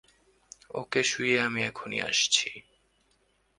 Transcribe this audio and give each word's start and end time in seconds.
ওকে 0.71 1.01
শুইয়ে 1.03 1.37
আমি 1.41 1.59
এখনই 1.63 1.99
আসছি। 2.01 2.49